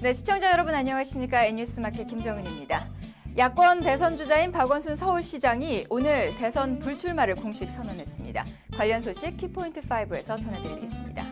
[0.00, 1.46] 네, 시청자 여러분 안녕하십니까?
[1.46, 2.88] N뉴스 마켓 김정은입니다.
[3.36, 8.46] 야권 대선 주자인 박원순 서울시장이 오늘 대선 불출마를 공식 선언했습니다.
[8.76, 11.26] 관련 소식 키포인트 5에서 전해드리겠습니다.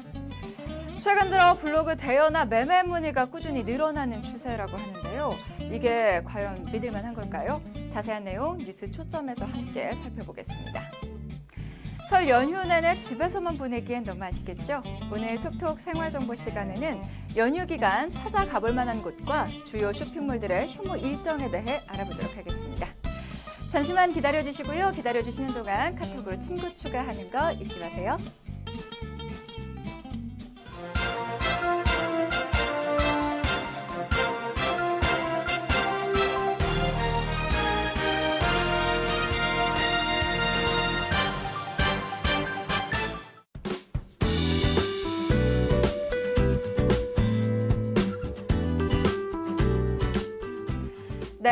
[0.99, 5.37] 최근 들어 블로그 대여나 매매 문의가 꾸준히 늘어나는 추세라고 하는데요.
[5.73, 7.63] 이게 과연 믿을 만한 걸까요?
[7.89, 11.16] 자세한 내용 뉴스 초점에서 함께 살펴보겠습니다.
[12.09, 14.81] 설 연휴 내내 집에서만 보내기엔 너무 아쉽겠죠?
[15.11, 17.03] 오늘 톡톡 생활정보 시간에는
[17.35, 22.87] 연휴 기간 찾아가 볼 만한 곳과 주요 쇼핑몰들의 휴무 일정에 대해 알아보도록 하겠습니다.
[23.71, 24.93] 잠시만 기다려주시고요.
[24.93, 28.19] 기다려주시는 동안 카톡으로 친구 추가하는 거 잊지 마세요.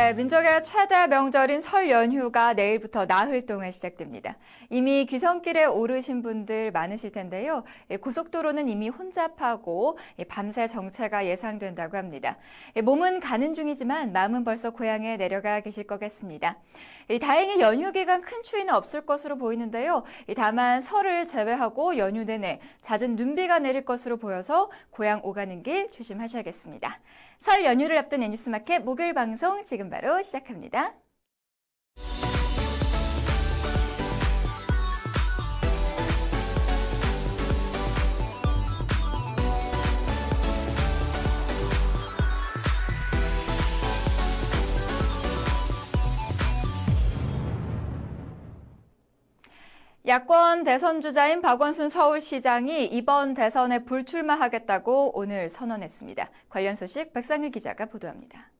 [0.05, 4.37] 네, 민족의 최대 명절인 설 연휴가 내일부터 나흘 동안 시작됩니다.
[4.69, 7.63] 이미 귀성길에 오르신 분들 많으실 텐데요.
[8.01, 9.97] 고속도로는 이미 혼잡하고
[10.29, 12.37] 밤새 정체가 예상된다고 합니다.
[12.83, 16.59] 몸은 가는 중이지만 마음은 벌써 고향에 내려가 계실 것 같습니다.
[17.19, 20.03] 다행히 연휴 기간 큰 추위는 없을 것으로 보이는데요.
[20.35, 26.99] 다만 설을 제외하고 연휴 내내 잦은 눈비가 내릴 것으로 보여서 고향 오가는 길 조심하셔야겠습니다.
[27.39, 30.93] 설 연휴를 앞둔 N뉴스마켓 목요일 방송 지금 바로 시작합니다.
[50.05, 56.29] 야권 대선 주자인 박원순 서울시장이 이번 대선에 불출마하겠다고 오늘 선언했습니다.
[56.49, 58.54] 관련 소식 백상일 기자가 보도합니다.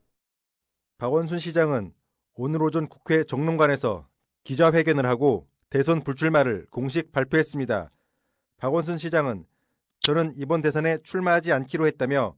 [0.97, 1.93] 박원순 시장은
[2.35, 4.07] 오늘 오전 국회 정론관에서
[4.45, 7.91] 기자회견을 하고 대선 불출마를 공식 발표했습니다.
[8.55, 9.45] 박원순 시장은
[9.99, 12.37] 저는 이번 대선에 출마하지 않기로 했다며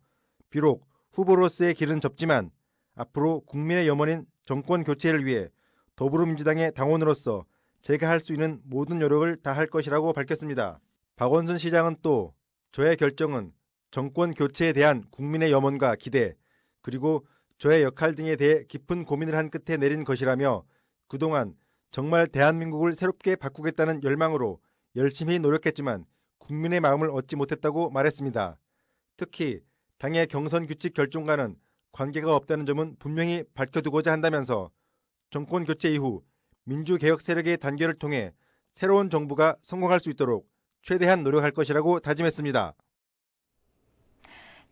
[0.50, 2.50] 비록 후보로서의 길은 접지만
[2.96, 5.50] 앞으로 국민의 염원인 정권 교체를 위해
[5.96, 7.46] 더불어민주당의 당원으로서
[7.84, 10.80] 제가 할 수 있는 모든 노력을 다할 것이라고 밝혔습니다.
[11.16, 12.34] 박원순 시장은 또
[12.72, 13.52] 저의 결정은
[13.92, 16.36] 정권 교체에 대한 국민의 염원과 기대
[16.82, 17.24] 그리고
[17.58, 20.64] 저의 역할 등에 대해 깊은 고민을 한 끝에 내린 것이라며
[21.08, 21.56] 그동안
[21.92, 24.60] 정말 대한민국을 새롭게 바꾸겠다는 열망으로
[24.96, 26.06] 열심히 노력했지만
[26.38, 28.58] 국민의 마음을 얻지 못했다고 말했습니다.
[29.16, 29.62] 특히
[29.98, 31.56] 당의 경선 규칙 결정과는
[31.92, 34.70] 관계가 없다는 점은 분명히 밝혀두고자 한다면서
[35.30, 36.24] 정권 교체 이후
[36.66, 38.34] 민주개혁 세력의 단결을 통해
[38.74, 40.48] 새로운 정부가 성공할 수 있도록
[40.84, 42.76] 최대한 노력할 것이라고 다짐했습니다.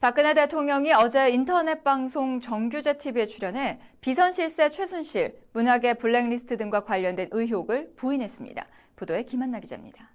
[0.05, 7.29] 박근혜 대통령이 어제 인터넷 방송 정규제 TV에 출연해 비선 실세 최순실, 문학의 블랙리스트 등과 관련된
[7.31, 8.67] 의혹을 부인했습니다.
[8.97, 10.11] 보도에 김한나 기자입니다.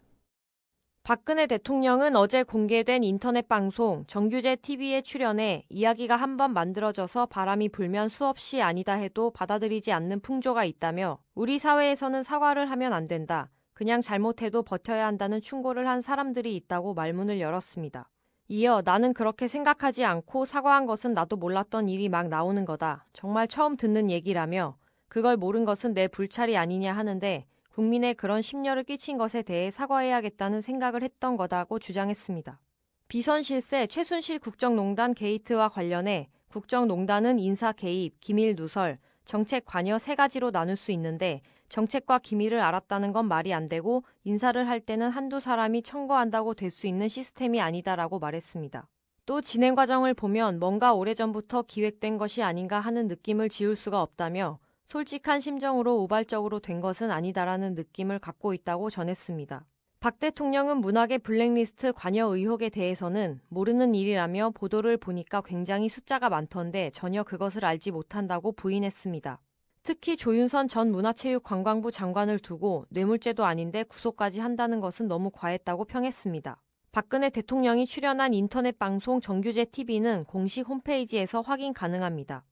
[1.02, 8.08] 박근혜 대통령은 어제 공개된 인터넷 방송 정규제 TV에 출연해 이야기가 한 번 만들어져서 바람이 불면
[8.08, 13.50] 수없이 아니다 해도 받아들이지 않는 풍조가 있다며 우리 사회에서는 사과를 하면 안 된다.
[13.72, 18.08] 그냥 잘못해도 버텨야 한다는 충고를 한 사람들이 있다고 말문을 열었습니다.
[18.52, 23.06] 이어 나는 그렇게 생각하지 않고 사과한 것은 나도 몰랐던 일이 막 나오는 거다.
[23.12, 29.18] 정말 처음 듣는 얘기라며 그걸 모른 것은 내 불찰이 아니냐 하는데 국민의 그런 심려를 끼친
[29.18, 32.58] 것에 대해 사과해야겠다는 생각을 했던 거다고 주장했습니다.
[33.06, 38.98] 비선 실세 최순실 국정농단 게이트와 관련해 국정농단은 인사 개입, 기밀 누설,
[39.30, 44.68] 정책 관여 세 가지로 나눌 수 있는데 정책과 기밀을 알았다는 건 말이 안 되고 인사를
[44.68, 48.88] 할 때는 한두 사람이 청구한다고 될 수 있는 시스템이 아니다라고 말했습니다.
[49.26, 55.38] 또 진행 과정을 보면 뭔가 오래전부터 기획된 것이 아닌가 하는 느낌을 지울 수가 없다며 솔직한
[55.38, 59.64] 심정으로 우발적으로 된 것은 아니다라는 느낌을 갖고 있다고 전했습니다.
[60.02, 67.22] 박 대통령은 문학의 블랙리스트 관여 의혹에 대해서는 모르는 일이라며 보도를 보니까 굉장히 숫자가 많던데 전혀
[67.22, 69.42] 그것을 알지 못한다고 부인했습니다.
[69.82, 76.62] 특히 조윤선 전 문화체육관광부 장관을 두고 뇌물죄도 아닌데 구속까지 한다는 것은 너무 과했다고 평했습니다.
[76.92, 82.46] 박근혜 대통령이 출연한 인터넷 방송 정규재 TV는 공식 홈페이지에서 확인 가능합니다.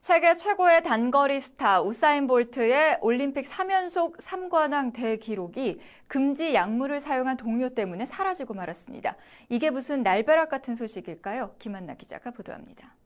[0.00, 8.06] 세계 최고의 단거리 스타 우사인 볼트의 올림픽 3연속 3관왕 대기록이 금지 약물을 사용한 동료 때문에
[8.06, 9.16] 사라지고 말았습니다.
[9.48, 11.56] 이게 무슨 날벼락 같은 소식일까요?
[11.58, 12.96] 김한나 기자가 보도합니다.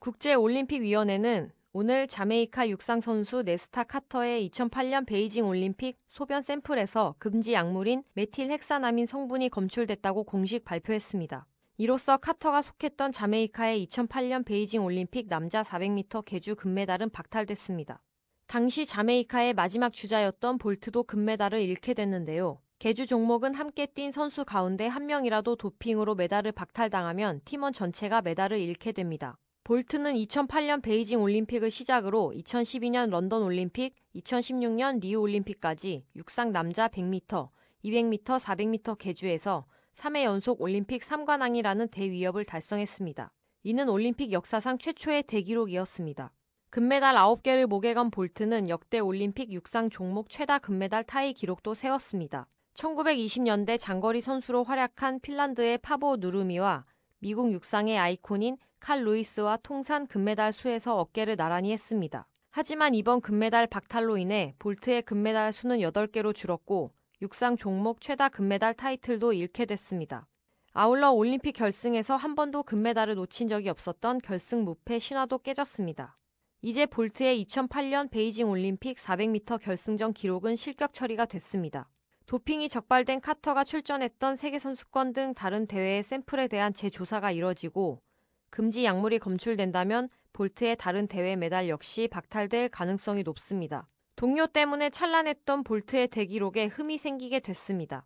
[0.00, 8.50] 국제올림픽위원회는 오늘 자메이카 육상 선수 네스타 카터의 2008년 베이징 올림픽 소변 샘플에서 금지 약물인 메틸
[8.50, 11.46] 헥사나민 성분이 검출됐다고 공식 발표했습니다.
[11.78, 18.02] 이로써 카터가 속했던 자메이카의 2008년 베이징 올림픽 남자 400m 계주 금메달은 박탈됐습니다.
[18.46, 22.60] 당시 자메이카의 마지막 주자였던 볼트도 금메달을 잃게 됐는데요.
[22.78, 28.92] 계주 종목은 함께 뛴 선수 가운데 한 명이라도 도핑으로 메달을 박탈당하면 팀원 전체가 메달을 잃게
[28.92, 29.38] 됩니다.
[29.64, 37.48] 볼트는 2008년 베이징 올림픽을 시작으로 2012년 런던 올림픽, 2016년 리우 올림픽까지 육상 남자 100m,
[37.84, 43.32] 200m, 400m 계주에서 3회 연속 올림픽 3관왕이라는 대위협을 달성했습니다.
[43.64, 46.32] 이는 올림픽 역사상 최초의 대기록이었습니다.
[46.70, 52.48] 금메달 9개를 목에 건 볼트는 역대 올림픽 육상 종목 최다 금메달 타이 기록도 세웠습니다.
[52.74, 56.86] 1920년대 장거리 선수로 활약한 핀란드의 파보 누르미와
[57.18, 62.26] 미국 육상의 아이콘인 칼 루이스와 통산 금메달 수에서 어깨를 나란히 했습니다.
[62.50, 66.92] 하지만 이번 금메달 박탈로 인해 볼트의 금메달 수는 8개로 줄었고
[67.22, 70.26] 육상 종목 최다 금메달 타이틀도 잃게 됐습니다.
[70.72, 76.18] 아울러 올림픽 결승에서 한 번도 금메달을 놓친 적이 없었던 결승 무패 신화도 깨졌습니다.
[76.62, 81.88] 이제 볼트의 2008년 베이징 올림픽 400m 결승전 기록은 실격 처리가 됐습니다.
[82.26, 88.02] 도핑이 적발된 카터가 출전했던 세계선수권 등 다른 대회의 샘플에 대한 재조사가 이뤄지고
[88.50, 93.86] 금지 약물이 검출된다면 볼트의 다른 대회 메달 역시 박탈될 가능성이 높습니다.
[94.16, 98.04] 동료 때문에 찬란했던 볼트의 대기록에 흠이 생기게 됐습니다.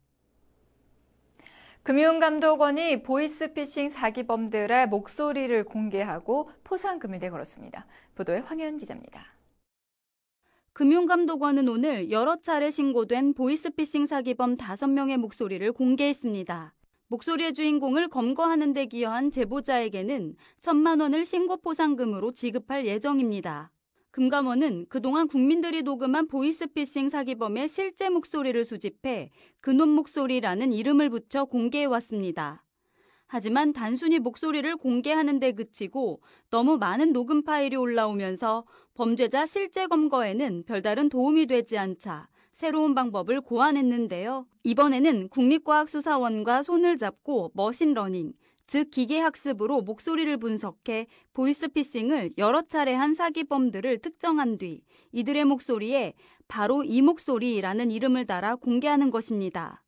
[1.82, 7.86] 금융감독원이 보이스피싱 사기범들의 목소리를 공개하고 포상금을 걸었습니다.
[8.16, 9.36] 보도에 황현 기자입니다.
[10.72, 16.74] 금융감독원은 오늘 여러 차례 신고된 보이스피싱 사기범 5명의 목소리를 공개했습니다.
[17.06, 23.70] 목소리의 주인공을 검거하는 데 기여한 제보자에게는 천만 원을 신고 포상금으로 지급할 예정입니다.
[24.16, 29.30] 금감원은 그동안 국민들이 녹음한 보이스피싱 사기범의 실제 목소리를 수집해
[29.60, 32.64] 그놈 목소리라는 이름을 붙여 공개해왔습니다.
[33.26, 38.64] 하지만 단순히 목소리를 공개하는 데 그치고 너무 많은 녹음 파일이 올라오면서
[38.94, 44.46] 범죄자 실제 검거에는 별다른 도움이 되지 않자 새로운 방법을 고안했는데요.
[44.64, 48.32] 이번에는 국립과학수사원과 손을 잡고 머신러닝,
[48.66, 54.82] 즉 기계학습으로 목소리를 분석해 보이스피싱을 여러 차례 한 사기범들을 특정한 뒤
[55.12, 56.14] 이들의 목소리에
[56.48, 59.82] 바로 이 목소리라는 이름을 달아 공개하는 것입니다.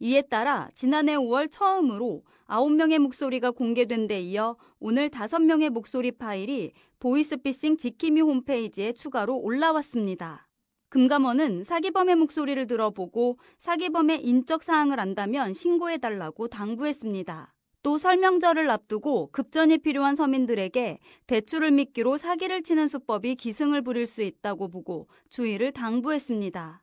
[0.00, 7.76] 이에 따라 지난해 5월 처음으로 9명의 목소리가 공개된 데 이어 오늘 5명의 목소리 파일이 보이스피싱
[7.76, 10.48] 지킴이 홈페이지에 추가로 올라왔습니다.
[10.88, 17.53] 금감원은 사기범의 목소리를 들어보고 사기범의 인적 사항을 안다면 신고해달라고 당부했습니다.
[17.84, 24.68] 또 설명절을 앞두고 급전이 필요한 서민들에게 대출을 미끼로 사기를 치는 수법이 기승을 부릴 수 있다고
[24.68, 26.82] 보고 주의를 당부했습니다.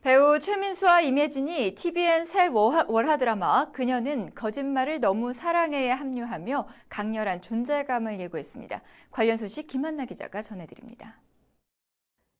[0.00, 8.80] 배우 최민수와 임혜진이 TVN 새 월화 드라마 그녀는 거짓말을 너무 사랑해에 합류하며 강렬한 존재감을 예고했습니다.
[9.10, 11.20] 관련 소식 김한나 기자가 전해드립니다.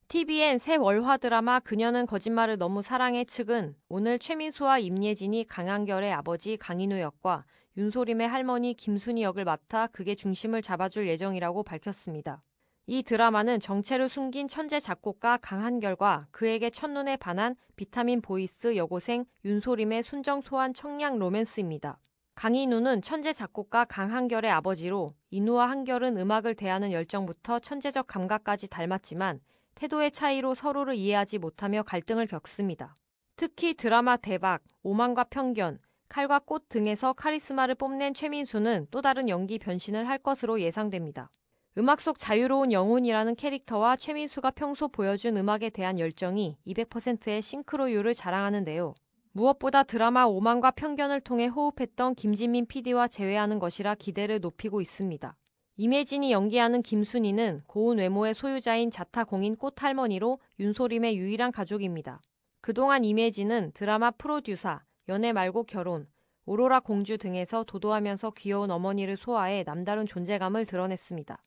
[0.07, 6.99] TVN 새 월화 드라마 그녀는 거짓말을 너무 사랑해 측은 오늘 최민수와 임예진이 강한결의 아버지 강인우
[6.99, 7.45] 역과
[7.77, 12.41] 윤소림의 할머니 김순희 역을 맡아 극의 중심을 잡아줄 예정이라고 밝혔습니다.
[12.85, 20.41] 이 드라마는 정체를 숨긴 천재 작곡가 강한결과 그에게 첫눈에 반한 비타민 보이스 여고생 윤소림의 순정
[20.41, 21.97] 소환 청량 로맨스입니다.
[22.35, 29.39] 강인우는 천재 작곡가 강한결의 아버지로 인우와 한결은 음악을 대하는 열정부터 천재적 감각까지 닮았지만
[29.75, 32.95] 태도의 차이로 서로를 이해하지 못하며 갈등을 겪습니다.
[33.35, 40.07] 특히 드라마 대박, 오만과 편견, 칼과 꽃 등에서 카리스마를 뽐낸 최민수는 또 다른 연기 변신을
[40.07, 41.31] 할 것으로 예상됩니다.
[41.79, 48.93] 음악 속 자유로운 영혼이라는 캐릭터와 최민수가 평소 보여준 음악에 대한 열정이 200%의 싱크로율을 자랑하는데요.
[49.31, 55.35] 무엇보다 드라마 오만과 편견을 통해 호흡했던 김진민 PD와 재회하는 것이라 기대를 높이고 있습니다.
[55.75, 62.21] 임혜진이 연기하는 김순희는 고운 외모의 소유자인 자타공인 꽃할머니로 윤소림의 유일한 가족입니다.
[62.61, 66.07] 그동안 임혜진은 드라마 프로듀사, 연애 말고 결혼,
[66.45, 71.41] 오로라 공주 등에서 도도하면서 귀여운 어머니를 소화해 남다른 존재감을 드러냈습니다.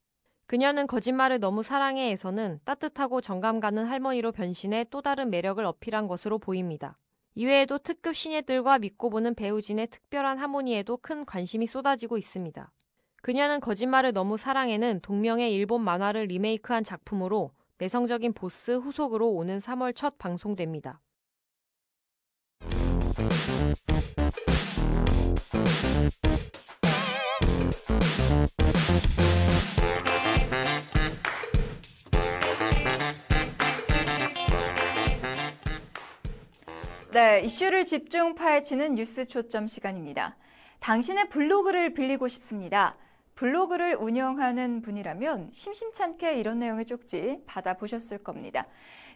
[0.45, 6.97] 그녀는 거짓말을 너무 사랑해에서는 따뜻하고 정감 가는 할머니로 변신해 또 다른 매력을 어필한 것으로 보입니다.
[7.33, 12.73] 이외에도 특급 신예들과 믿고 보는 배우진의 특별한 하모니에도 큰 관심이 쏟아지고 있습니다.
[13.27, 20.17] 그녀는 거짓말을 너무 사랑해는 동명의 일본 만화를 리메이크한 작품으로 내성적인 보스 후속으로 오는 3월 첫
[20.17, 21.01] 방송됩니다.
[37.11, 40.37] 네, 이슈를 집중 파헤치는 뉴스 초점 시간입니다.
[40.79, 42.95] 당신의 블로그를 빌리고 싶습니다.
[43.37, 48.65] 블로그를 운영하는 분이라면 심심찮게 이런 내용의 쪽지 받아보셨을 겁니다.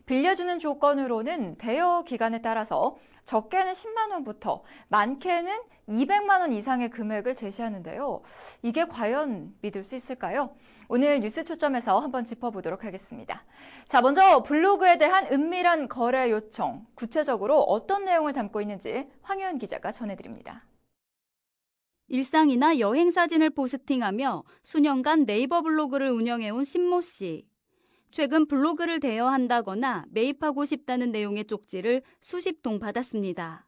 [0.06, 5.52] 빌려주는 조건으로는 대여 기간에 따라서 적게는 10만 원부터 많게는
[5.90, 8.22] 200만 원 이상의 금액을 제시하는데요.
[8.62, 10.56] 이게 과연 믿을 수 있을까요?
[10.88, 13.44] 오늘 뉴스 초점에서 한번 짚어보도록 하겠습니다.
[13.88, 20.66] 자, 먼저 블로그에 대한 은밀한 거래 요청, 구체적으로 어떤 내용을 담고 있는지 황혜연 기자가 전해드립니다.
[22.12, 27.48] 일상이나 여행 사진을 포스팅하며 수년간 네이버 블로그를 운영해온 신모 씨.
[28.12, 33.66] 최근 블로그를 대여한다거나 매입하고 싶다는 내용의 쪽지를 수십 통 받았습니다.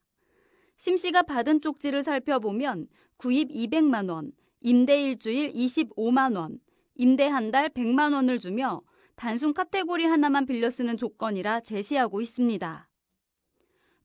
[0.76, 6.60] 신 씨가 받은 쪽지를 살펴보면 구입 200만 원, 임대 일주일 25만 원,
[6.96, 8.82] 임대 한 달 100만 원을 주며
[9.16, 12.90] 단순 카테고리 하나만 빌려 쓰는 조건이라 제시하고 있습니다.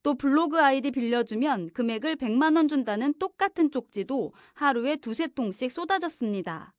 [0.03, 6.75] 또 블로그 아이디 빌려주면 금액을 100만 원 준다는 똑같은 쪽지도 하루에 두세 통씩 쏟아졌습니다.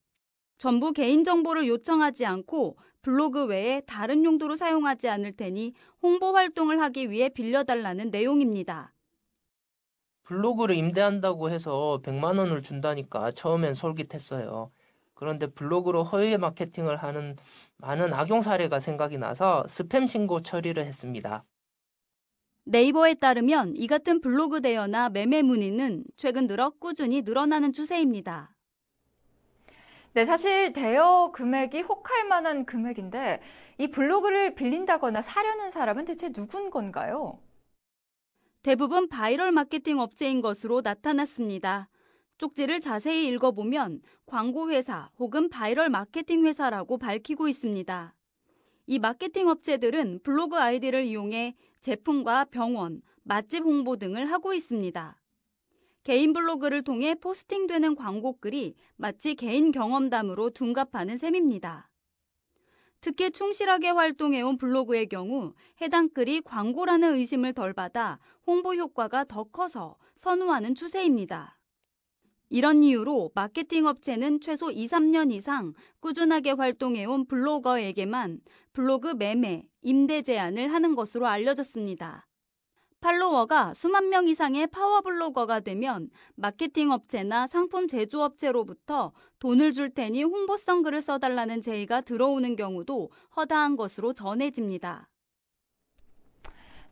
[0.58, 7.30] 전부 개인정보를 요청하지 않고 블로그 외에 다른 용도로 사용하지 않을 테니 홍보 활동을 하기 위해
[7.30, 8.94] 빌려달라는 내용입니다.
[10.24, 14.70] 블로그를 임대한다고 해서 100만 원을 준다니까 처음엔 솔깃했어요.
[15.16, 17.36] 그런데 블로그로 허위 마케팅을 하는
[17.78, 21.44] 많은 악용 사례가 생각이 나서 스팸 신고 처리를 했습니다.
[22.70, 28.56] 네이버에 따르면 이 같은 블로그 대여나 매매 문의는 최근 들어 꾸준히 늘어나는 추세입니다.
[30.14, 33.42] 네, 사실 대여 금액이 혹할 만한 금액인데
[33.80, 37.40] 이 블로그를 빌린다거나 사려는 사람은 대체 누군 건가요?
[38.62, 41.90] 대부분 바이럴 마케팅 업체인 것으로 나타났습니다.
[42.38, 48.14] 쪽지를 자세히 읽어보면 광고회사 혹은 바이럴 마케팅 회사라고 밝히고 있습니다.
[48.86, 55.22] 이 마케팅 업체들은 블로그 아이디를 이용해 제품과 병원, 맛집 홍보 등을 하고 있습니다.
[56.04, 61.90] 개인 블로그를 통해 포스팅되는 광고 글이 마치 개인 경험담으로 둔갑하는 셈입니다.
[63.02, 69.98] 특히 충실하게 활동해온 블로그의 경우 해당 글이 광고라는 의심을 덜 받아 홍보 효과가 더 커서
[70.16, 71.59] 선호하는 추세입니다.
[72.50, 78.42] 이런 이유로 마케팅 업체는 최소 2, 3년 이상 꾸준하게 활동해온 블로거에게만
[78.74, 82.26] 블로그 매매, 임대 제안을 하는 것으로 알려졌습니다.
[83.02, 91.02] 팔로워가 수만 명 이상의 파워블로거가 되면 마케팅 업체나 상품 제조업체로부터 돈을 줄 테니 홍보성 글을
[91.02, 95.08] 써달라는 제의가 들어오는 경우도 허다한 것으로 전해집니다.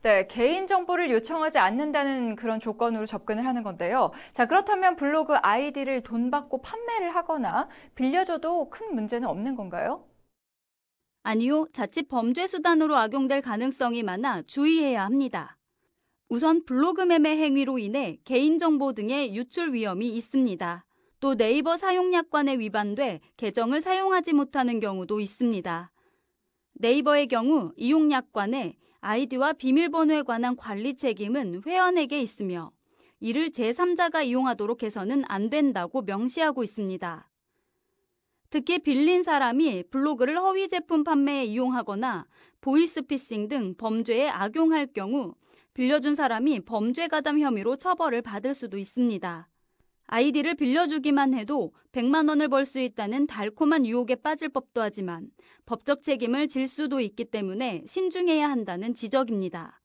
[0.03, 4.11] 네, 개인 정보를 요청하지 않는다는 그런 조건으로 접근을 하는 건데요.
[4.31, 10.07] 자, 그렇다면 블로그 아이디를 돈 받고 판매를 하거나 빌려줘도 큰 문제는 없는 건가요?
[11.23, 15.57] 아니요, 자칫 범죄 수단으로 악용될 가능성이 많아 주의해야 합니다.
[16.29, 20.85] 우선 블로그 매매 행위로 인해 개인정보 등의 유출 위험이 있습니다.
[21.19, 25.91] 또 네이버 사용약관에 위반돼 계정을 사용하지 못하는 경우도 있습니다.
[26.75, 32.71] 네이버의 경우 이용약관에 아이디와 비밀번호에 관한 관리 책임은 회원에게 있으며
[33.19, 37.29] 이를 제3자가 이용하도록 해서는 안 된다고 명시하고 있습니다.
[38.49, 42.27] 특히 빌린 사람이 블로그를 허위 제품 판매에 이용하거나
[42.61, 45.35] 보이스피싱 등 범죄에 악용할 경우
[45.73, 49.47] 빌려준 사람이 범죄 가담 혐의로 처벌을 받을 수도 있습니다.
[50.07, 55.29] 아이디를 빌려주기만 해도 100만 원을 벌 수 있다는 달콤한 유혹에 빠질 법도 하지만
[55.65, 59.81] 법적 책임을 질 수도 있기 때문에 신중해야 한다는 지적입니다.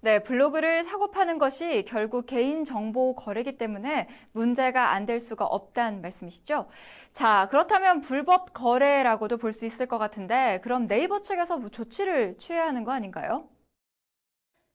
[0.00, 6.02] 네, 블로그를 사고 파는 것이 결국 개인 정보 거래기 때문에 문제가 안 될 수가 없다는
[6.02, 6.66] 말씀이시죠?
[7.12, 12.66] 자, 그렇다면 불법 거래라고도 볼 수 있을 것 같은데 그럼 네이버 측에서 뭐 조치를 취해야
[12.66, 13.48] 하는 거 아닌가요?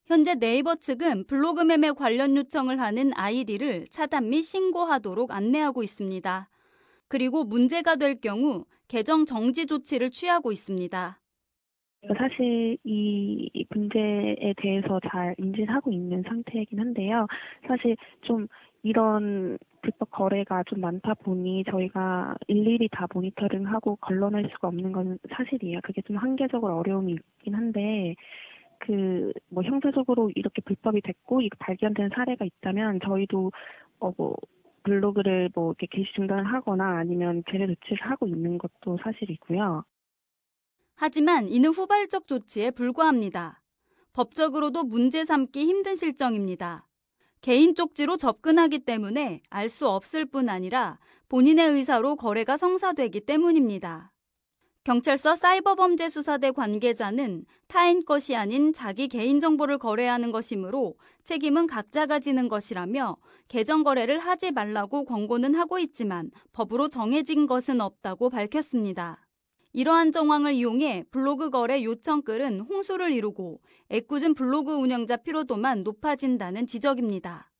[0.07, 6.49] 현재 네이버 측은 블로그 매매 관련 요청을 하는 아이디를 차단 및 신고하도록 안내하고 있습니다.
[7.09, 11.19] 그리고 문제가 될 경우 계정 정지 조치를 취하고 있습니다.
[12.17, 17.27] 사실 이 문제에 대해서 잘 인지를 하고 있는 상태이긴 한데요.
[17.67, 18.47] 사실 좀
[18.83, 25.81] 이런 불법 거래가 좀 많다 보니 저희가 일일이 다 모니터링하고 걸러낼 수가 없는 건 사실이에요.
[25.83, 28.15] 그게 좀 한계적으로 어려움이 있긴 한데
[28.87, 33.51] 그 뭐 형사적으로 이렇게 불법이 됐고 이거 발견된 사례가 있다면 저희도
[33.99, 34.35] 어 뭐
[34.83, 39.83] 블로그를 뭐 이렇게 게시 중단을 하거나 아니면 제재 조치를 하고 있는 것도 사실이고요.
[40.95, 43.61] 하지만 이는 후발적 조치에 불과합니다.
[44.13, 46.87] 법적으로도 문제 삼기 힘든 실정입니다.
[47.41, 54.11] 개인 쪽지로 접근하기 때문에 알 수 없을 뿐 아니라 본인의 의사로 거래가 성사되기 때문입니다.
[54.87, 63.17] 경찰서 사이버범죄수사대 관계자는 타인 것이 아닌 자기 개인정보를 거래하는 것이므로 책임은 각자가 지는 것이라며
[63.49, 69.27] 계정 거래를 하지 말라고 권고는 하고 있지만 법으로 정해진 것은 없다고 밝혔습니다.
[69.73, 77.51] 이러한 정황을 이용해 블로그 거래 요청글은 홍수를 이루고 애꿎은 블로그 운영자 피로도만 높아진다는 지적입니다.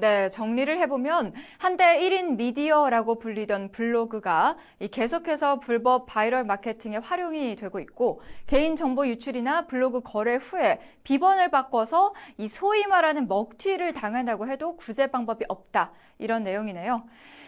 [0.00, 4.56] 네, 정리를 해보면 한때 1인 미디어라고 불리던 블로그가
[4.92, 12.46] 계속해서 불법 바이럴 마케팅에 활용이 되고 있고 개인정보 유출이나 블로그 거래 후에 비번을 바꿔서 이
[12.46, 15.90] 소위 말하는 먹튀를 당한다고 해도 구제 방법이 없다.
[16.18, 17.02] 이런 내용이네요.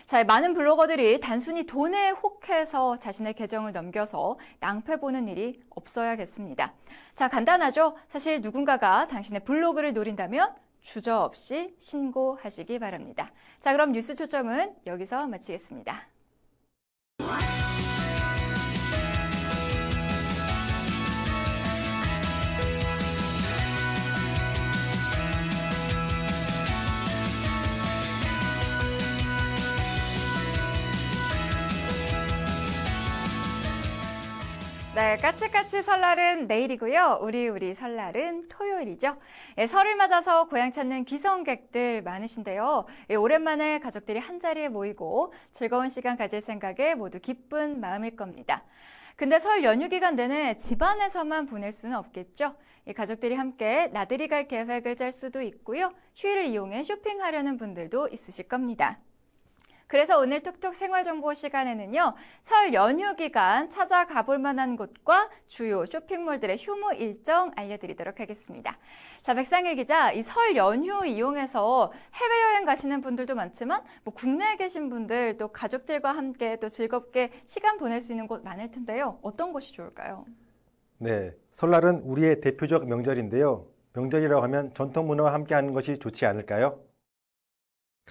[0.07, 6.73] 자, 많은 블로거들이 단순히 돈에 혹해서 자신의 계정을 넘겨서 낭패 보는 일이 없어야겠습니다.
[7.14, 7.97] 자, 간단하죠?
[8.09, 13.32] 사실 누군가가 당신의 블로그를 노린다면 주저없이 신고하시기 바랍니다.
[13.60, 16.06] 자, 그럼 뉴스 초점은 여기서 마치겠습니다.
[35.00, 37.21] 네, 까치까치 설날은 내일이고요.
[37.23, 39.16] 우리 우리 설날은 토요일이죠.
[39.57, 42.85] 예, 설을 맞아서 고향 찾는 귀성객들 많으신데요.
[43.09, 48.62] 예, 오랜만에 가족들이 한자리에 모이고 즐거운 시간 가질 생각에 모두 기쁜 마음일 겁니다.
[49.16, 52.54] 근데 설 연휴 기간 내내 집안에서만 보낼 수는 없겠죠.
[52.87, 55.95] 예, 가족들이 함께 나들이 갈 계획을 짤 수도 있고요.
[56.14, 59.00] 휴일을 이용해 쇼핑하려는 분들도 있으실 겁니다.
[59.90, 66.94] 그래서 오늘 톡톡 생활정보 시간에는요, 설 연휴 기간 찾아가 볼 만한 곳과 주요 쇼핑몰들의 휴무
[66.94, 68.78] 일정 알려드리도록 하겠습니다.
[69.23, 75.38] 자, 백상일 기자, 이 설 연휴 이용해서 해외여행 가시는 분들도 많지만, 뭐 국내에 계신 분들
[75.38, 79.18] 또 가족들과 함께 또 즐겁게 시간 보낼 수 있는 곳 많을 텐데요.
[79.23, 80.25] 어떤 곳이 좋을까요?
[80.99, 83.66] 네, 설날은 우리의 대표적 명절인데요.
[83.94, 86.78] 명절이라고 하면 전통 문화와 함께 하는 것이 좋지 않을까요?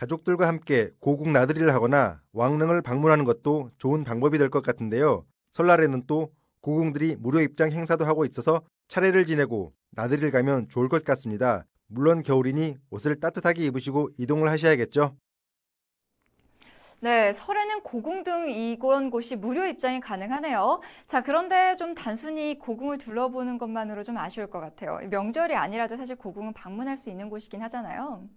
[0.04, 5.26] 가족들과 함께 고국 나들이를 하거나 왕릉을 방문하는 것도 좋은 방법이 될 것 같은데요.
[5.52, 6.32] 설날에는 또
[6.62, 11.66] 고궁들이 무료 입장 행사도 하고 있어서 차례를 지내고 나들이를 가면 좋을 것 같습니다.
[11.88, 15.18] 물론 겨울이니 옷을 따뜻하게 입으시고 이동을 하셔야겠죠.
[17.02, 20.82] 네, 설에는 고궁 등 이런 곳이 무료 입장이 가능하네요.
[21.08, 25.00] 자, 그런데 좀 단순히 고궁을 둘러보는 것만으로 좀 아쉬울 것 같아요.
[25.10, 28.28] 명절이 아니라도 사실 고궁은 방문할 수 있는 곳이긴 하잖아요.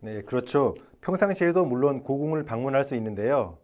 [0.00, 0.74] 네, 그렇죠.
[1.00, 3.58] 평상시에도 물론 고궁을 방문할 수 있는데요.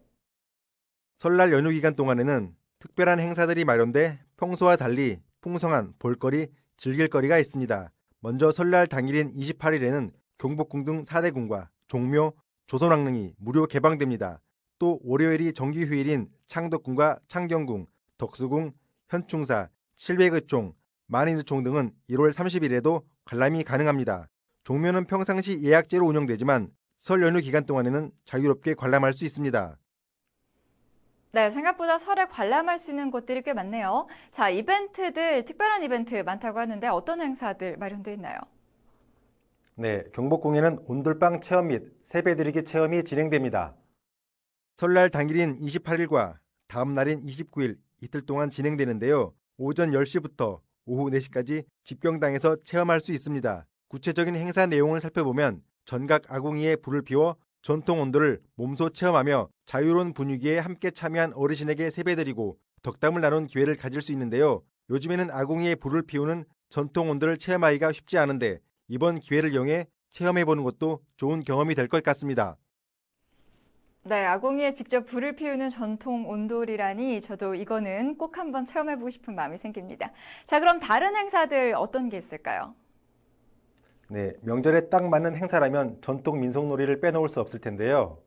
[1.17, 7.93] 설날 연휴 기간 동안에는 특별한 행사들이 마련돼 평소와 달리 풍성한 볼거리, 즐길거리가 있습니다.
[8.21, 12.33] 먼저 설날 당일인 28일에는 경복궁 등 4대 궁과 종묘,
[12.67, 14.41] 조선왕릉이 무료 개방됩니다.
[14.79, 17.87] 또 월요일이 정기 휴일인 창덕궁과 창경궁,
[18.19, 18.73] 덕수궁,
[19.09, 20.75] 현충사, 칠백의총,
[21.07, 24.29] 만인의총 등은 1월 30일에도 관람이 가능합니다.
[24.65, 29.77] 종묘는 평상시 예약제로 운영되지만 설 연휴 기간 동안에는 자유롭게 관람할 수 있습니다.
[31.33, 34.07] 네, 생각보다 설에 관람할 수 있는 곳들이 꽤 많네요.
[34.31, 38.39] 자, 이벤트들, 특별한 이벤트 많다고 하는데 어떤 행사들 마련되어 있나요?
[39.75, 43.75] 네, 경복궁에는 온돌방 체험 및 세배드리기 체험이 진행됩니다.
[44.77, 46.37] 설날 당일인 28일과
[46.69, 49.35] 다음 날인 29일 이틀 동안 진행되는데요.
[49.57, 53.67] 오전 10시부터 오후 4시까지 집경당에서 체험할 수 있습니다.
[53.93, 60.91] 구체적인 행사 내용을 살펴보면 전각 아궁이에 불을 피워 전통 온도를 몸소 체험하며 자유로운 분위기에 함께
[60.91, 64.63] 참여한 어르신에게 세배드리고 덕담을 나눈 기회를 가질 수 있는데요.
[64.89, 71.41] 요즘에는 아궁이에 불을 피우는 전통 온도를 체험하기가 쉽지 않은데 이번 기회를 이용해 체험해보는 것도 좋은
[71.41, 72.57] 경험이 될 것 같습니다.
[74.05, 80.13] 네, 아궁이에 직접 불을 피우는 전통 온돌이라니 저도 이거는 꼭 한번 체험해보고 싶은 마음이 생깁니다.
[80.47, 82.75] 자, 그럼 다른 행사들 어떤 게 있을까요?
[84.13, 88.23] 네, 명절에 딱 맞는 행사라면 전통 민속놀이를 빼놓을 수 없을 텐데요.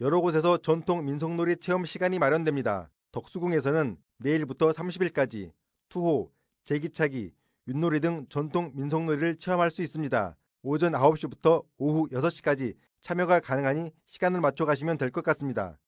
[0.00, 2.90] 여러 곳에서 전통 민속놀이 체험 시간이 마련됩니다.
[3.12, 5.52] 덕수궁에서는 내일부터 30일까지
[5.88, 6.32] 투호,
[6.64, 7.32] 제기차기,
[7.68, 10.36] 윷놀이 등 전통 민속놀이를 체험할 수 있습니다.
[10.64, 15.78] 오전 9시부터 오후 6시까지 참여가 가능하니 시간을 맞춰 가시면 될 것 같습니다.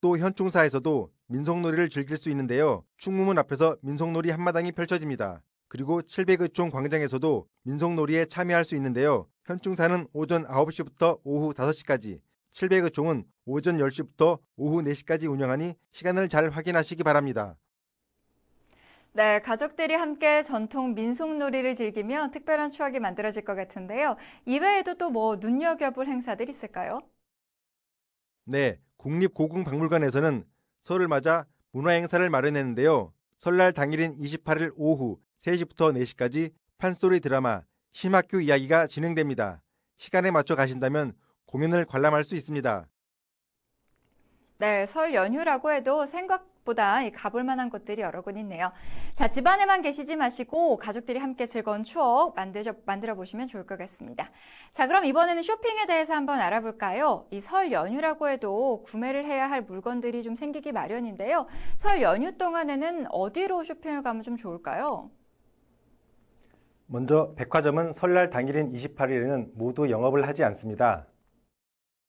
[0.00, 2.84] 또 현충사에서도 민속놀이를 즐길 수 있는데요.
[2.98, 5.42] 충무문 앞에서 민속놀이 한마당이 펼쳐집니다.
[5.68, 9.28] 그리고 700의총 광장에서도 민속놀이에 참여할 수 있는데요.
[9.44, 12.20] 현충사는 오전 9시부터 오후 5시까지,
[12.52, 17.56] 700의총은 오전 10시부터 오후 4시까지 운영하니 시간을 잘 확인하시기 바랍니다.
[19.12, 24.16] 네, 가족들이 함께 전통 민속놀이를 즐기며 특별한 추억이 만들어질 것 같은데요.
[24.46, 27.00] 이외에도 또 뭐 눈여겨볼 행사들 있을까요?
[28.44, 30.44] 네, 국립고궁박물관에서는
[30.82, 33.12] 설을 맞아 문화 행사를 마련했는데요.
[33.38, 39.62] 설날 당일인 28일 오후 3시부터 4시까지 판소리 드라마 심학교 이야기가 진행됩니다.
[39.96, 41.14] 시간에 맞춰 가신다면
[41.46, 42.86] 공연을 관람할 수 있습니다.
[44.58, 48.72] 네, 설 연휴라고 해도 생각보다 가볼 만한 곳들이 여러 곳 있네요.
[49.14, 54.30] 자, 집안에만 계시지 마시고 가족들이 함께 즐거운 추억 만드셔, 만들어 보시면 좋을 것 같습니다.
[54.72, 57.26] 자, 그럼 이번에는 쇼핑에 대해서 한번 알아볼까요?
[57.30, 61.46] 이 설 연휴라고 해도 구매를 해야 할 물건들이 좀 생기기 마련인데요.
[61.76, 65.10] 설 연휴 동안에는 어디로 쇼핑을 가면 좀 좋을까요?
[66.90, 71.06] 먼저 백화점은 설날 당일인 28일에는 모두 영업을 하지 않습니다.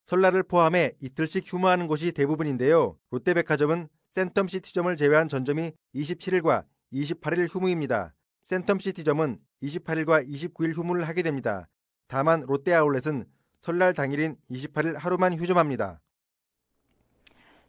[0.05, 2.97] 설날을 포함해 이틀씩 휴무하는 곳이 대부분인데요.
[3.11, 6.63] 롯데백화점은 센텀시티점을 제외한 전점이 27일과
[6.93, 8.15] 28일 휴무입니다.
[8.47, 11.67] 센텀시티점은 28일과 29일 휴무를 하게 됩니다.
[12.07, 13.25] 다만 롯데아울렛은
[13.59, 15.99] 설날 당일인 28일 하루만 휴점합니다.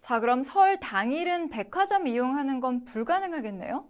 [0.00, 3.84] 자, 그럼 설 당일은 백화점 이용하는 건 불가능하겠네요?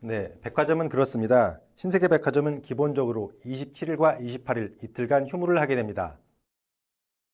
[0.00, 1.60] 네, 백화점은 그렇습니다.
[1.78, 6.18] 신세계백화점은 기본적으로 27일과 28일 이틀간 휴무를 하게 됩니다.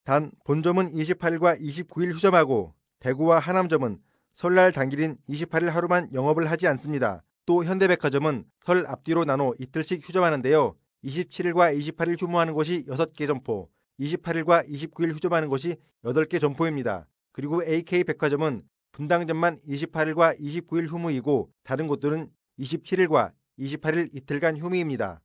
[0.03, 3.97] 단 본점은 28일과 29일 휴점하고 대구와 하남점은
[4.33, 7.23] 설날 당일인 28일 하루만 영업을 하지 않습니다.
[7.47, 10.75] 또 현대백화점은 설 앞뒤로 나눠 이틀씩 휴점하는데요.
[11.03, 17.07] 27일과 28일 휴무하는 곳이 6개 점포, 28일과 29일 휴점하는 곳이 8개 점포입니다.
[17.31, 22.29] 그리고 AK백화점은 분당점만 28일과 29일 휴무이고 다른 곳들은
[22.59, 25.21] 27일과 28일 이틀간 휴무입니다.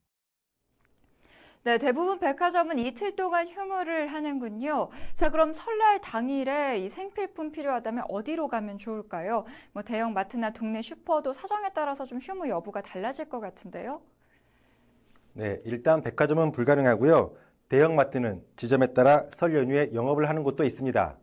[1.62, 4.88] 네, 대부분 백화점은 이틀 동안 휴무를 하는군요.
[5.14, 9.44] 자, 그럼 설날 당일에 이 생필품 필요하다면 어디로 가면 좋을까요?
[9.72, 14.00] 뭐 대형 마트나 동네 슈퍼도 사정에 따라서 좀 휴무 여부가 달라질 것 같은데요.
[15.34, 17.34] 네, 일단 백화점은 불가능하고요.
[17.68, 21.18] 대형 마트는 지점에 따라 설 연휴에 영업을 하는 곳도 있습니다.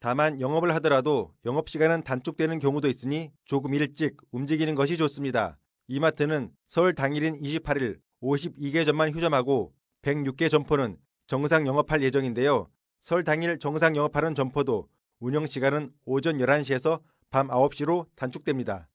[0.00, 5.58] 다만 영업을 하더라도 영업 시간은 단축되는 경우도 있으니 조금 일찍 움직이는 것이 좋습니다.
[5.90, 9.72] 이 마트는 설 당일인 28일 52개 점만 휴점하고
[10.02, 12.68] 106개 점포는 정상 영업할 예정인데요.
[13.00, 14.86] 설 당일 정상 영업하는 점포도
[15.18, 18.86] 운영 시간은 오전 11시에서 밤 9시로 단축됩니다.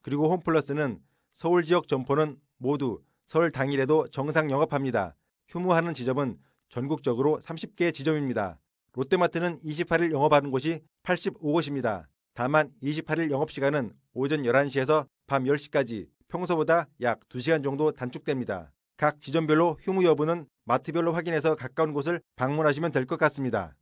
[0.00, 1.00] 그리고 홈플러스는
[1.34, 5.14] 서울 지역 점포는 모두 설 당일에도 정상 영업합니다.
[5.48, 6.38] 휴무하는 지점은
[6.70, 8.58] 전국적으로 30개 지점입니다.
[8.94, 12.06] 롯데마트는 28일 영업하는 곳이 85곳입니다.
[12.32, 18.72] 다만 28일 영업시간은 오전 11시에서 밤 10시까지 평소보다 약 2시간 정도 단축됩니다.
[18.96, 23.74] 각 지점별로 휴무 여부는 마트별로 확인해서 가까운 곳을 방문하시면 될 것 같습니다.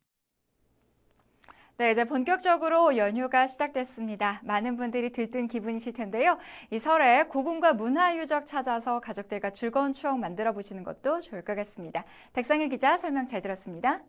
[1.77, 4.41] 네, 이제 본격적으로 연휴가 시작됐습니다.
[4.43, 6.37] 많은 분들이 들뜬 기분이실 텐데요.
[6.69, 12.03] 이 설에 고궁과 문화 유적 찾아서 가족들과 즐거운 추억 만들어 보시는 것도 좋을 것 같습니다.
[12.33, 14.01] 백상일 기자 설명 잘 들었습니다.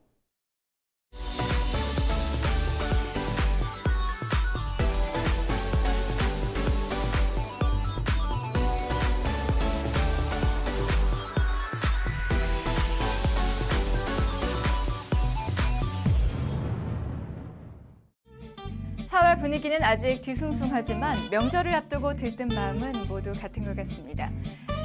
[19.42, 24.30] 분위기는 아직 뒤숭숭하지만 명절을 앞두고 들뜬 마음은 모두 같은 것 같습니다.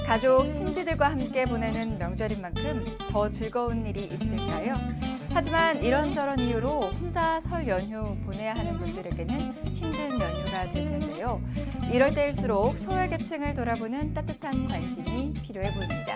[0.04, 4.78] 가족, 친지들과 함께 보내는 명절인 만큼 더 즐거운 일이 있을까요?
[5.30, 11.40] 하지만 이런저런 이유로 혼자 설 연휴 보내야 하는 분들에게는 힘든 연휴가 될 텐데요.
[11.94, 16.16] 이럴 때일수록 소외계층을 돌아보는 따뜻한 관심이 필요해 보입니다.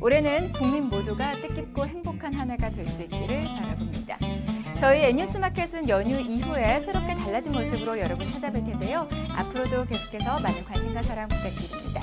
[0.00, 4.18] 올해는 국민 모두가 뜻깊고 행복한 한 해가 될 수 있기를 바라봅니다.
[4.80, 9.06] 저희 N뉴스마켓은 연휴 이후에 새롭게 달라진 모습으로 여러분 찾아뵐 텐데요.
[9.36, 12.02] 앞으로도 계속해서 많은 관심과 사랑 부탁드립니다.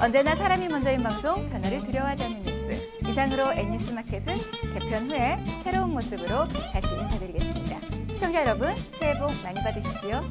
[0.00, 2.90] 언제나 사람이 먼저인 방송, 변화를 두려워하지 않는 뉴스.
[3.06, 4.38] 이상으로 N뉴스마켓은
[4.72, 7.80] 개편 후에 새로운 모습으로 다시 인사드리겠습니다.
[8.10, 10.22] 시청자 여러분, 새해 복 많이 받으십시오.